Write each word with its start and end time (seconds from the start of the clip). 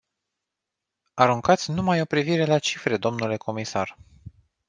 Aruncați 1.13 1.71
numai 1.71 2.01
o 2.01 2.05
privire 2.05 2.45
la 2.45 2.59
cifre, 2.59 2.97
dle 2.97 3.37
comisar. 3.37 3.97